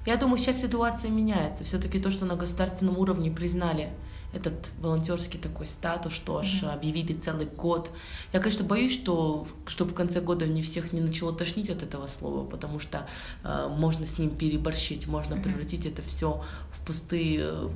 Я 0.06 0.16
думаю, 0.16 0.38
сейчас 0.38 0.60
ситуация 0.60 1.10
меняется. 1.10 1.64
Все-таки 1.64 1.98
то, 1.98 2.10
что 2.10 2.24
на 2.24 2.36
государственном 2.36 2.96
уровне 2.98 3.30
признали 3.30 3.90
этот 4.36 4.70
волонтерский 4.78 5.38
такой 5.38 5.66
статус, 5.66 6.12
что 6.12 6.38
аж 6.38 6.62
mm-hmm. 6.62 6.72
объявили 6.72 7.14
целый 7.14 7.46
год. 7.46 7.90
Я, 8.32 8.40
конечно, 8.40 8.64
боюсь, 8.64 8.92
что 8.92 9.46
чтобы 9.66 9.92
в 9.92 9.94
конце 9.94 10.20
года 10.20 10.46
не 10.46 10.62
всех 10.62 10.92
не 10.92 11.00
начало 11.00 11.32
тошнить 11.32 11.70
от 11.70 11.82
этого 11.82 12.06
слова, 12.06 12.44
потому 12.46 12.78
что 12.78 13.06
э, 13.42 13.68
можно 13.68 14.04
с 14.04 14.18
ним 14.18 14.30
переборщить, 14.30 15.06
можно 15.06 15.34
mm-hmm. 15.34 15.42
превратить 15.42 15.86
это 15.86 16.02
все 16.02 16.42
в 16.70 16.86
пустые 16.86 17.40
э, 17.42 17.68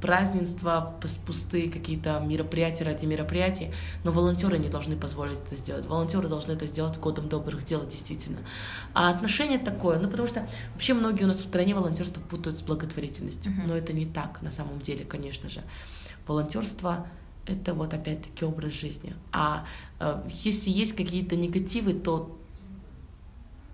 празднества, 0.00 0.94
в 1.02 1.26
пустые 1.26 1.70
какие-то 1.70 2.20
мероприятия 2.20 2.84
ради 2.84 3.06
мероприятий. 3.06 3.70
Но 4.04 4.12
волонтеры 4.12 4.58
не 4.58 4.68
должны 4.68 4.96
позволить 4.96 5.38
это 5.46 5.56
сделать. 5.56 5.86
Волонтеры 5.86 6.28
должны 6.28 6.52
это 6.52 6.66
сделать 6.66 6.98
годом 6.98 7.28
добрых 7.28 7.64
дел, 7.64 7.86
действительно. 7.86 8.38
А 8.94 9.10
отношение 9.10 9.58
такое, 9.58 9.98
ну 9.98 10.10
потому 10.10 10.28
что 10.28 10.46
вообще 10.74 10.94
многие 10.94 11.24
у 11.24 11.28
нас 11.28 11.38
в 11.38 11.44
стране 11.44 11.74
волонтерство 11.74 12.20
путают 12.20 12.58
с 12.58 12.62
благотворительностью, 12.62 13.52
mm-hmm. 13.52 13.66
но 13.66 13.74
это 13.74 13.92
не 13.92 14.06
так 14.06 14.42
на 14.42 14.52
самом 14.52 14.80
деле, 14.80 15.04
конечно 15.04 15.48
же. 15.48 15.62
Волонтерство 16.26 17.06
это 17.46 17.74
вот 17.74 17.94
опять-таки 17.94 18.44
образ 18.44 18.72
жизни. 18.72 19.14
А 19.32 19.66
э, 19.98 20.22
если 20.28 20.70
есть 20.70 20.94
какие-то 20.94 21.36
негативы, 21.36 21.94
то 21.94 22.39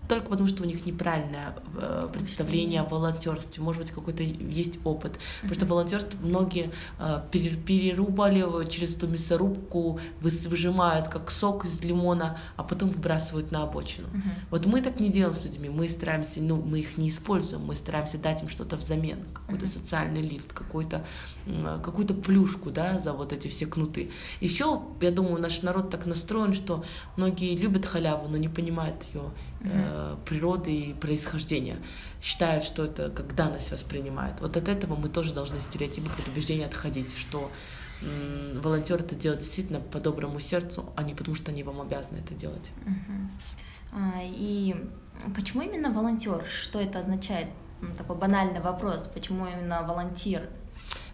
только 0.09 0.29
потому, 0.29 0.49
что 0.49 0.63
у 0.63 0.67
них 0.67 0.87
неправильное 0.87 1.55
э, 1.77 2.09
представление 2.13 2.83
о 2.83 2.85
волонтерстве, 2.85 3.63
может 3.63 3.83
быть, 3.83 3.91
какой-то 3.91 4.23
есть 4.23 4.81
опыт. 4.85 5.19
Потому 5.43 5.55
что 5.55 5.67
волонтерство 5.67 6.19
многие 6.23 6.71
э, 6.99 7.23
перерубали 7.31 8.67
через 8.69 8.97
эту 8.97 9.09
мясорубку, 9.09 10.01
выжимают 10.21 11.09
как 11.09 11.31
сок 11.31 11.65
из 11.65 11.81
лимона, 11.83 12.39
а 12.57 12.63
потом 12.63 12.91
выбрасывают 12.91 13.51
на 13.51 13.63
обочину. 13.63 14.09
Вот 14.51 14.67
мы 14.67 14.81
так 14.81 15.01
не 15.01 15.11
делаем 15.11 15.35
с 15.35 15.45
людьми, 15.45 15.69
мы 15.69 15.89
стараемся, 15.89 16.43
ну, 16.43 16.57
мы 16.57 16.81
их 16.81 16.99
не 16.99 17.09
используем, 17.09 17.65
мы 17.65 17.75
стараемся 17.75 18.19
дать 18.19 18.43
им 18.43 18.49
что-то 18.49 18.77
взамен, 18.77 19.25
какой-то 19.33 19.67
социальный 19.67 20.23
лифт, 20.23 20.53
какой-то, 20.53 21.05
э, 21.47 21.79
какую-то 21.83 22.15
плюшку, 22.15 22.71
да, 22.71 22.99
за 22.99 23.13
вот 23.13 23.33
эти 23.33 23.49
все 23.49 23.67
кнуты. 23.67 24.11
Еще, 24.41 24.83
я 25.01 25.11
думаю, 25.11 25.41
наш 25.41 25.63
народ 25.63 25.91
так 25.91 26.07
настроен, 26.07 26.55
что 26.55 26.85
многие 27.17 27.57
любят 27.57 27.87
халяву, 27.87 28.29
но 28.29 28.37
не 28.37 28.49
понимают 28.49 29.05
ее 29.13 29.31
э, 29.61 30.17
природы 30.25 30.75
и 30.75 30.95
происхождения. 30.95 31.79
Считают, 32.21 32.65
что 32.65 32.85
это 32.85 33.11
как 33.11 33.35
данность 33.35 33.71
воспринимают. 33.73 34.41
Вот 34.41 34.57
от 34.57 34.69
этого 34.69 34.97
мы 34.97 35.09
тоже 35.09 35.35
должны 35.35 35.61
стереотипы 35.61 36.09
предубеждения 36.11 36.67
отходить, 36.67 37.17
что 37.17 37.51
м, 38.03 38.61
волонтер 38.61 39.01
это 39.01 39.15
делает 39.15 39.41
действительно 39.41 39.81
по 39.81 40.01
доброму 40.01 40.41
сердцу, 40.41 40.93
а 40.97 41.03
не 41.03 41.15
потому, 41.15 41.35
что 41.35 41.51
они 41.51 41.63
вам 41.63 41.81
обязаны 41.81 42.19
это 42.19 42.35
делать. 42.35 42.71
Uh-huh. 42.85 43.31
А, 43.93 44.21
и 44.23 44.75
почему 45.35 45.63
именно 45.63 45.91
волонтер? 45.91 46.45
Что 46.47 46.81
это 46.81 46.99
означает? 46.99 47.49
Такой 47.97 48.17
банальный 48.17 48.61
вопрос. 48.61 49.07
Почему 49.07 49.47
именно 49.47 49.83
волонтер? 49.83 50.49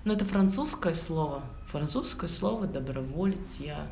Ну, 0.05 0.13
это 0.13 0.25
французское 0.25 0.95
слово. 0.95 1.43
Французское 1.69 2.29
слово 2.29 2.67
доброволец. 2.67 3.59
Я 3.61 3.87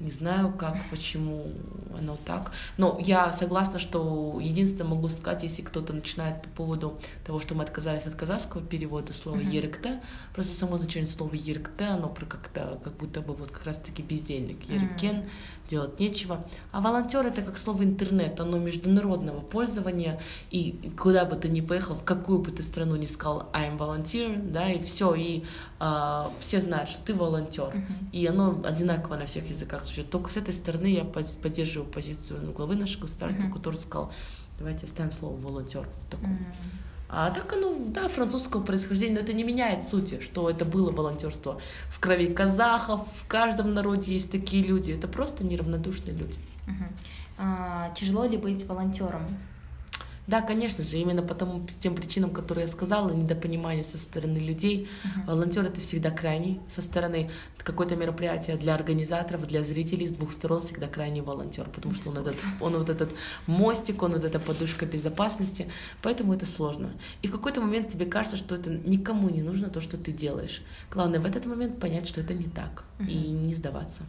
не 0.00 0.10
знаю, 0.10 0.52
как, 0.52 0.76
почему 0.90 1.52
оно 1.96 2.16
так. 2.24 2.52
Но 2.78 2.98
я 3.00 3.32
согласна, 3.32 3.78
что 3.78 4.38
единственное 4.40 4.90
могу 4.90 5.08
сказать, 5.08 5.42
если 5.42 5.62
кто-то 5.62 5.92
начинает 5.92 6.42
по 6.42 6.48
поводу 6.48 6.98
того, 7.24 7.38
что 7.38 7.54
мы 7.54 7.62
отказались 7.64 8.06
от 8.06 8.14
казахского 8.14 8.62
перевода 8.62 9.12
слова 9.12 9.36
uh-huh. 9.36 9.50
еректе, 9.50 10.00
просто 10.34 10.54
само 10.54 10.78
значение 10.78 11.08
слова 11.08 11.34
еректе, 11.34 11.84
оно 11.84 12.08
про 12.08 12.24
как-то 12.24 12.80
как 12.82 12.96
будто 12.96 13.20
бы 13.20 13.34
вот 13.34 13.50
как 13.50 13.64
раз-таки 13.64 14.02
бездельник. 14.02 14.64
Ерекен, 14.64 15.16
uh-huh 15.16 15.28
делать 15.70 16.00
нечего. 16.00 16.44
А 16.72 16.80
волонтер 16.80 17.24
это 17.26 17.42
как 17.42 17.56
слово 17.56 17.84
интернет, 17.84 18.40
оно 18.40 18.58
международного 18.58 19.40
пользования, 19.40 20.20
и 20.50 20.92
куда 20.98 21.24
бы 21.24 21.36
ты 21.36 21.48
ни 21.48 21.60
поехал, 21.60 21.94
в 21.94 22.04
какую 22.04 22.40
бы 22.40 22.50
ты 22.50 22.62
страну 22.62 22.96
ни 22.96 23.06
сказал 23.06 23.48
I'm 23.52 23.78
volunteer, 23.78 24.36
да, 24.50 24.70
и 24.70 24.80
все, 24.80 25.14
и 25.14 25.44
э, 25.78 26.28
все 26.40 26.60
знают, 26.60 26.88
что 26.88 27.02
ты 27.04 27.14
волонтер, 27.14 27.68
uh-huh. 27.68 28.10
и 28.12 28.26
оно 28.26 28.60
одинаково 28.64 29.16
на 29.16 29.26
всех 29.26 29.48
языках 29.48 29.84
звучит. 29.90 30.10
Только 30.10 30.30
с 30.30 30.36
этой 30.36 30.54
стороны 30.54 30.86
я 30.86 31.04
поддерживаю 31.04 31.90
позицию 31.90 32.40
ну, 32.42 32.52
главы 32.52 32.76
нашего 32.76 33.02
государства, 33.02 33.46
uh-huh. 33.46 33.52
который 33.52 33.76
сказал, 33.76 34.12
давайте 34.58 34.86
оставим 34.86 35.12
слово 35.12 35.36
волонтер 35.36 35.86
такое. 36.10 36.30
Uh-huh. 36.30 36.44
А 37.12 37.30
так 37.30 37.52
оно, 37.52 37.76
да, 37.88 38.08
французского 38.08 38.62
происхождения, 38.62 39.14
но 39.14 39.20
это 39.20 39.32
не 39.32 39.42
меняет 39.42 39.86
сути, 39.86 40.20
что 40.20 40.48
это 40.48 40.64
было 40.64 40.92
волонтерство 40.92 41.60
в 41.88 41.98
крови 41.98 42.32
казахов, 42.32 43.08
в 43.16 43.26
каждом 43.26 43.74
народе 43.74 44.12
есть 44.12 44.30
такие 44.30 44.62
люди. 44.62 44.92
Это 44.92 45.08
просто 45.08 45.44
неравнодушные 45.44 46.14
люди. 46.14 46.38
Угу. 46.68 46.84
А, 47.38 47.92
тяжело 47.96 48.24
ли 48.26 48.36
быть 48.36 48.64
волонтером? 48.64 49.26
Да, 50.30 50.42
конечно 50.42 50.84
же, 50.84 50.96
именно 50.96 51.22
по 51.22 51.34
тому, 51.34 51.66
тем 51.80 51.96
причинам, 51.96 52.30
которые 52.30 52.62
я 52.62 52.68
сказала, 52.68 53.10
недопонимание 53.10 53.82
со 53.82 53.98
стороны 53.98 54.38
людей. 54.38 54.88
Uh-huh. 55.02 55.26
Волонтер 55.26 55.64
это 55.64 55.80
всегда 55.80 56.12
крайний 56.12 56.60
со 56.68 56.82
стороны 56.82 57.30
какое-то 57.58 57.96
мероприятие 57.96 58.56
для 58.56 58.76
организаторов, 58.76 59.44
для 59.48 59.64
зрителей 59.64 60.06
с 60.06 60.12
двух 60.12 60.30
сторон 60.30 60.62
всегда 60.62 60.86
крайний 60.86 61.20
волонтер, 61.20 61.68
потому 61.68 61.96
что 61.96 62.10
он 62.10 62.18
этот, 62.18 62.36
он 62.60 62.76
вот 62.76 62.88
этот 62.88 63.10
мостик, 63.48 64.04
он 64.04 64.12
вот 64.12 64.24
эта 64.24 64.38
подушка 64.38 64.86
безопасности, 64.86 65.66
поэтому 66.00 66.32
это 66.32 66.46
сложно. 66.46 66.92
И 67.22 67.26
в 67.26 67.32
какой-то 67.32 67.60
момент 67.60 67.88
тебе 67.88 68.06
кажется, 68.06 68.36
что 68.36 68.54
это 68.54 68.70
никому 68.70 69.30
не 69.30 69.42
нужно 69.42 69.68
то, 69.68 69.80
что 69.80 69.96
ты 69.96 70.12
делаешь. 70.12 70.62
Главное 70.92 71.18
в 71.18 71.26
этот 71.26 71.46
момент 71.46 71.80
понять, 71.80 72.06
что 72.06 72.20
это 72.20 72.34
не 72.34 72.46
так 72.46 72.84
uh-huh. 73.00 73.10
и 73.10 73.32
не 73.32 73.52
сдаваться. 73.52 74.02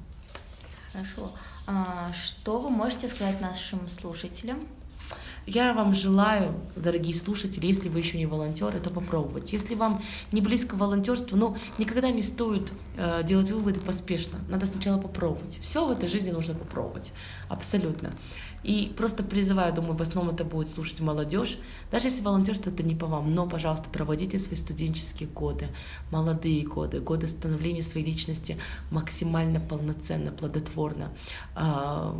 Хорошо. 0.93 1.31
А, 1.65 2.11
что 2.13 2.59
вы 2.59 2.69
можете 2.69 3.07
сказать 3.07 3.41
нашим 3.41 3.89
слушателям 3.89 4.59
я 5.45 5.73
вам 5.73 5.93
желаю, 5.93 6.53
дорогие 6.75 7.15
слушатели, 7.15 7.67
если 7.67 7.89
вы 7.89 7.99
еще 7.99 8.17
не 8.17 8.25
волонтеры, 8.25 8.79
то 8.79 8.89
попробовать. 8.89 9.53
Если 9.53 9.75
вам 9.75 10.01
не 10.31 10.41
близко 10.41 10.75
волонтерство, 10.75 11.35
ну, 11.35 11.57
никогда 11.77 12.09
не 12.11 12.21
стоит 12.21 12.73
э, 12.97 13.23
делать 13.23 13.49
выводы 13.51 13.79
поспешно. 13.79 14.39
Надо 14.49 14.65
сначала 14.65 14.99
попробовать. 14.99 15.59
Все 15.61 15.85
в 15.85 15.91
этой 15.91 16.07
жизни 16.07 16.31
нужно 16.31 16.53
попробовать. 16.53 17.13
Абсолютно. 17.49 18.13
И 18.63 18.93
просто 18.95 19.23
призываю, 19.23 19.73
думаю, 19.73 19.95
в 19.95 20.01
основном 20.01 20.35
это 20.35 20.43
будет 20.43 20.69
слушать 20.69 20.99
молодежь. 20.99 21.57
Даже 21.91 22.07
если 22.07 22.21
волонтерство 22.21 22.69
это 22.69 22.83
не 22.83 22.95
по 22.95 23.07
вам, 23.07 23.33
но, 23.33 23.47
пожалуйста, 23.47 23.89
проводите 23.89 24.37
свои 24.37 24.55
студенческие 24.55 25.27
годы, 25.29 25.69
молодые 26.11 26.63
годы, 26.63 26.99
годы 26.99 27.27
становления 27.27 27.81
своей 27.81 28.05
личности 28.05 28.57
максимально 28.91 29.59
полноценно, 29.59 30.31
плодотворно. 30.31 31.09
А, 31.55 32.15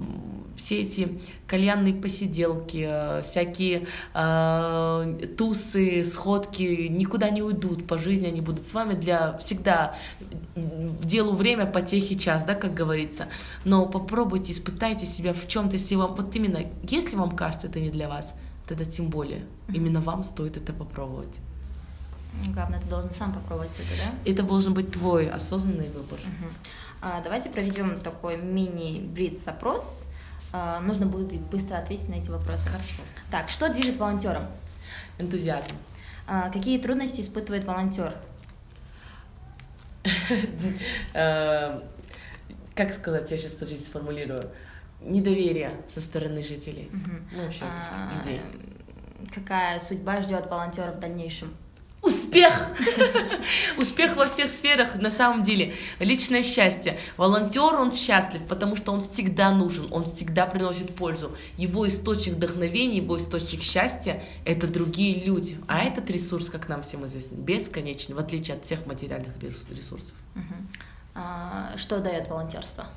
все 0.55 0.81
эти 0.81 1.22
кальянные 1.48 1.93
посиделки, 1.93 2.88
э, 2.89 3.22
всякие 3.24 3.88
э, 4.13 5.27
тусы, 5.38 6.03
сходки 6.03 6.88
никуда 6.88 7.29
не 7.29 7.41
уйдут 7.41 7.88
по 7.88 7.98
жизни, 7.98 8.27
они 8.27 8.41
будут 8.41 8.67
с 8.67 8.74
вами 8.74 8.93
для 8.93 9.38
всегда 9.38 9.96
делу 10.55 11.36
время, 11.36 11.65
потехи 11.65 12.17
час, 12.17 12.43
да, 12.43 12.55
как 12.55 12.74
говорится. 12.74 13.27
Но 13.65 13.86
попробуйте, 13.86 14.51
испытайте 14.51 15.05
себя 15.05 15.34
в 15.34 15.48
чем-то, 15.48 15.75
если 15.75 15.96
вам, 15.96 16.15
вот 16.15 16.36
именно, 16.36 16.65
если 16.84 17.15
вам 17.15 17.31
кажется, 17.31 17.67
это 17.67 17.79
не 17.79 17.89
для 17.89 18.08
вас, 18.08 18.36
тогда 18.67 18.86
тем 18.86 19.10
более, 19.10 19.46
именно 19.70 20.01
вам 20.01 20.24
стоит 20.24 20.58
это 20.58 20.74
попробовать. 20.74 21.39
Главное, 22.53 22.79
ты 22.79 22.88
должен 22.88 23.12
сам 23.12 23.34
попробовать 23.34 23.72
это, 23.75 23.89
да? 23.98 24.31
Это 24.31 24.43
должен 24.43 24.74
быть 24.74 24.91
твой 24.91 25.29
осознанный 25.29 25.89
выбор. 25.89 26.20
Угу. 26.20 26.50
А, 27.01 27.22
давайте 27.22 27.50
проведем 27.50 28.00
такой 28.00 28.38
мини-блиц-опрос. 28.38 30.05
А, 30.53 30.79
нужно 30.79 31.05
будет 31.05 31.41
быстро 31.41 31.77
ответить 31.77 32.10
на 32.10 32.15
эти 32.15 32.29
вопросы. 32.29 32.67
Хорошо. 32.67 33.01
Так, 33.29 33.50
что 33.50 33.70
движет 33.70 33.98
волонтером? 33.98 34.43
Энтузиазм. 35.17 35.75
А, 36.27 36.50
какие 36.50 36.79
трудности 36.79 37.22
испытывает 37.22 37.65
волонтер? 37.65 38.15
Э, 41.13 41.81
как 42.75 42.91
сказать, 42.91 43.29
я 43.29 43.38
сейчас, 43.38 43.53
подождите, 43.53 43.84
сформулирую. 43.86 44.43
Недоверие 45.01 45.81
со 45.88 46.00
стороны 46.01 46.41
жителей. 46.41 46.89
Ну, 47.31 47.43
вообще, 47.43 47.65
А, 47.65 48.17
людей. 48.17 48.41
Какая 49.34 49.79
судьба 49.79 50.22
ждет 50.22 50.48
волонтера 50.50 50.91
в 50.91 51.00
дальнейшем? 51.00 51.53
Успех! 52.01 52.51
Успех 53.77 54.15
во 54.15 54.25
всех 54.25 54.50
сферах, 54.50 54.96
на 54.96 55.12
самом 55.12 55.43
деле. 55.43 55.75
Личное 56.00 56.41
счастье. 56.41 57.00
Волонтер, 57.15 57.75
он 57.75 57.91
счастлив, 57.91 58.41
потому 58.48 58.75
что 58.75 58.91
он 58.91 59.01
всегда 59.01 59.51
нужен, 59.51 59.88
он 59.91 60.05
всегда 60.05 60.48
приносит 60.48 60.96
пользу. 60.96 61.36
Его 61.58 61.88
источник 61.88 62.34
вдохновения, 62.36 62.98
его 62.98 63.17
источник 63.17 63.62
счастья— 63.62 64.24
это 64.46 64.65
другие 64.65 65.24
люди. 65.24 65.58
А 65.67 65.79
этот 65.84 66.10
ресурс, 66.10 66.50
как 66.50 66.67
нам 66.70 66.81
всем 66.81 67.05
известно, 67.05 67.36
бесконечный, 67.36 68.15
в 68.15 68.20
отличие 68.20 68.58
от 68.58 68.65
всех 68.65 68.88
материальных 68.88 69.38
ресурс- 69.39 69.70
ресурсов. 69.70 70.15
А, 71.13 71.74
Что 71.77 72.00
дает 72.00 72.27
волонтерство? 72.29 72.88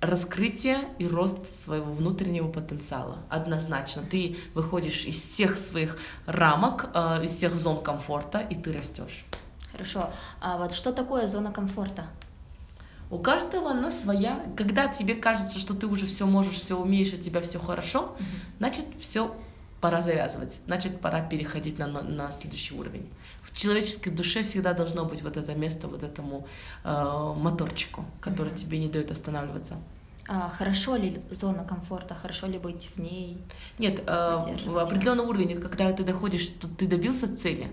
Раскрытие 0.00 0.78
и 0.98 1.06
рост 1.06 1.46
своего 1.46 1.92
внутреннего 1.92 2.48
потенциала. 2.48 3.18
Однозначно. 3.28 4.02
Ты 4.02 4.36
выходишь 4.54 5.04
из 5.04 5.16
всех 5.16 5.56
своих 5.56 5.98
рамок, 6.26 6.90
а, 6.94 7.20
из 7.22 7.34
всех 7.34 7.54
зон 7.54 7.82
комфорта, 7.82 8.38
и 8.38 8.54
ты 8.54 8.72
растешь. 8.72 9.24
Хорошо. 9.72 10.10
А 10.40 10.56
вот 10.56 10.72
что 10.72 10.92
такое 10.92 11.26
зона 11.26 11.52
комфорта? 11.52 12.06
У 13.10 13.18
каждого 13.18 13.70
она 13.70 13.90
своя. 13.90 14.44
Когда 14.56 14.86
тебе 14.86 15.14
кажется, 15.14 15.58
что 15.58 15.74
ты 15.74 15.86
уже 15.86 16.06
все 16.06 16.26
можешь, 16.26 16.56
все 16.56 16.78
умеешь, 16.78 17.12
и 17.12 17.16
у 17.16 17.20
тебя 17.20 17.40
все 17.40 17.58
хорошо, 17.58 18.16
значит, 18.58 18.86
все 19.00 19.34
пора 19.80 20.02
завязывать. 20.02 20.60
Значит, 20.66 21.00
пора 21.00 21.20
переходить 21.20 21.78
на, 21.78 21.86
на 21.86 22.30
следующий 22.30 22.74
уровень. 22.74 23.08
В 23.42 23.56
человеческой 23.56 24.10
душе 24.10 24.42
всегда 24.42 24.72
должно 24.74 25.04
быть 25.04 25.22
вот 25.22 25.36
это 25.36 25.54
место, 25.54 25.88
вот 25.88 26.02
этому 26.02 26.46
э, 26.84 27.34
моторчику, 27.36 28.04
который 28.20 28.50
тебе 28.54 28.78
не 28.78 28.88
дает 28.88 29.10
останавливаться. 29.10 29.76
А 30.30 30.50
хорошо 30.50 30.96
ли 30.96 31.22
зона 31.30 31.64
комфорта? 31.64 32.14
Хорошо 32.14 32.46
ли 32.48 32.58
быть 32.58 32.90
в 32.94 33.00
ней? 33.00 33.38
Нет, 33.78 34.02
э, 34.06 34.40
Поддерживать, 34.44 34.88
определенный 34.88 35.24
уровень, 35.24 35.60
когда 35.60 35.90
ты 35.92 36.04
доходишь, 36.04 36.50
ты 36.76 36.86
добился 36.86 37.34
цели, 37.34 37.70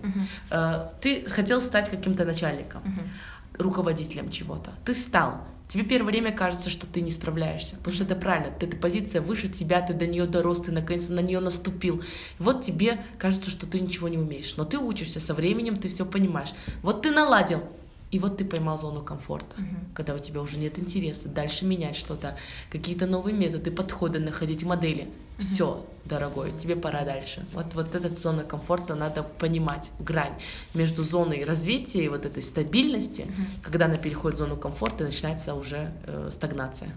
э, 0.50 0.88
ты 1.02 1.28
хотел 1.28 1.60
стать 1.60 1.90
каким-то 1.90 2.24
начальником, 2.24 2.82
Мгм. 2.84 3.10
руководителем 3.58 4.30
чего-то. 4.30 4.70
Ты 4.84 4.94
стал. 4.94 5.38
Тебе 5.68 5.82
первое 5.84 6.12
время 6.12 6.32
кажется, 6.32 6.70
что 6.70 6.86
ты 6.86 7.00
не 7.00 7.10
справляешься, 7.10 7.76
потому 7.76 7.94
что 7.94 8.04
это 8.04 8.14
правильно, 8.14 8.54
ты, 8.56 8.66
эта 8.66 8.76
позиция 8.76 9.20
выше 9.20 9.48
тебя, 9.48 9.80
ты 9.80 9.94
до 9.94 10.06
нее 10.06 10.26
дорос, 10.26 10.62
ты 10.62 10.72
наконец 10.72 11.08
на 11.08 11.20
нее 11.20 11.40
наступил. 11.40 12.02
Вот 12.38 12.64
тебе 12.64 13.02
кажется, 13.18 13.50
что 13.50 13.66
ты 13.66 13.80
ничего 13.80 14.08
не 14.08 14.18
умеешь, 14.18 14.54
но 14.56 14.64
ты 14.64 14.78
учишься, 14.78 15.18
со 15.18 15.34
временем 15.34 15.76
ты 15.76 15.88
все 15.88 16.06
понимаешь. 16.06 16.52
Вот 16.82 17.02
ты 17.02 17.10
наладил, 17.10 17.64
и 18.10 18.18
вот 18.18 18.36
ты 18.36 18.44
поймал 18.44 18.78
зону 18.78 19.02
комфорта, 19.02 19.56
когда 19.94 20.14
у 20.14 20.18
тебя 20.18 20.40
уже 20.40 20.56
нет 20.56 20.78
интереса 20.78 21.28
дальше 21.28 21.64
менять 21.64 21.96
что-то, 21.96 22.36
какие-то 22.70 23.06
новые 23.06 23.34
методы, 23.34 23.70
подходы 23.70 24.18
находить, 24.18 24.62
модели. 24.62 25.08
Все, 25.38 25.84
дорогой, 26.06 26.50
тебе 26.52 26.76
пора 26.76 27.04
дальше. 27.04 27.44
Вот, 27.52 27.74
вот 27.74 27.94
эта 27.94 28.08
зона 28.18 28.42
комфорта 28.42 28.94
надо 28.94 29.22
понимать, 29.22 29.90
грань 29.98 30.32
между 30.72 31.02
зоной 31.04 31.44
развития 31.44 32.04
и 32.04 32.08
вот 32.08 32.24
этой 32.24 32.42
стабильности, 32.42 33.26
когда 33.62 33.84
она 33.84 33.96
переходит 33.96 34.36
в 34.36 34.38
зону 34.38 34.56
комфорта, 34.56 35.04
начинается 35.04 35.54
уже 35.54 35.92
э, 36.06 36.30
стагнация. 36.30 36.90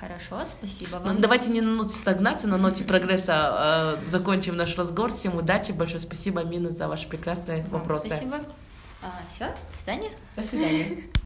Хорошо, 0.00 0.46
спасибо 0.48 0.98
Ну, 1.00 1.06
вам. 1.06 1.20
давайте 1.20 1.50
не 1.50 1.60
на 1.60 1.74
ноте 1.74 1.94
стагнации, 1.94 2.46
на 2.46 2.56
ноте 2.56 2.84
прогресса 2.92 3.98
э, 4.04 4.08
закончим 4.08 4.56
наш 4.56 4.76
разговор. 4.76 5.12
Всем 5.12 5.36
удачи, 5.36 5.72
большое 5.72 6.00
спасибо, 6.00 6.44
Мина, 6.44 6.70
за 6.70 6.86
ваши 6.86 7.08
прекрасные 7.08 7.62
Вам 7.62 7.80
вопросы. 7.80 8.06
Спасибо. 8.06 8.40
Все, 9.28 9.46
до 9.46 9.76
свидания. 9.76 10.10
До 10.36 10.42
свидания. 10.42 11.04